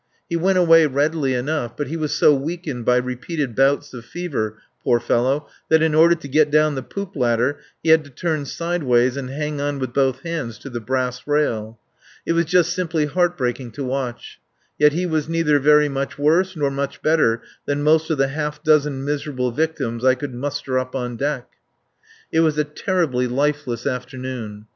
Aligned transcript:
He 0.27 0.35
went 0.35 0.57
away 0.57 0.87
readily 0.87 1.35
enough, 1.35 1.77
but 1.77 1.85
he 1.85 1.95
was 1.95 2.11
so 2.11 2.33
weakened 2.33 2.85
by 2.85 2.97
repeated 2.97 3.55
bouts 3.55 3.93
of 3.93 4.03
fever, 4.03 4.57
poor 4.83 4.99
fellow, 4.99 5.47
that 5.69 5.83
in 5.83 5.93
order 5.93 6.15
to 6.15 6.27
get 6.27 6.49
down 6.49 6.73
the 6.73 6.81
poop 6.81 7.15
ladder 7.15 7.59
he 7.83 7.89
had 7.89 8.03
to 8.05 8.09
turn 8.09 8.45
sideways 8.45 9.15
and 9.15 9.29
hang 9.29 9.61
on 9.61 9.77
with 9.77 9.93
both 9.93 10.21
hands 10.21 10.57
to 10.57 10.71
the 10.71 10.79
brass 10.79 11.27
rail. 11.27 11.77
It 12.25 12.33
was 12.33 12.45
just 12.45 12.73
simply 12.73 13.05
heart 13.05 13.37
breaking 13.37 13.73
to 13.73 13.83
watch. 13.83 14.39
Yet 14.79 14.93
he 14.93 15.05
was 15.05 15.29
neither 15.29 15.59
very 15.59 15.87
much 15.87 16.17
worse 16.17 16.55
nor 16.55 16.71
much 16.71 17.03
better 17.03 17.43
than 17.67 17.83
most 17.83 18.09
of 18.09 18.17
the 18.17 18.29
half 18.29 18.63
dozen 18.63 19.05
miserable 19.05 19.51
victims 19.51 20.03
I 20.03 20.15
could 20.15 20.33
muster 20.33 20.79
up 20.79 20.95
on 20.95 21.15
deck. 21.15 21.47
It 22.31 22.39
was 22.39 22.57
a 22.57 22.63
terribly 22.63 23.27
lifeless 23.27 23.85
afternoon. 23.85 24.65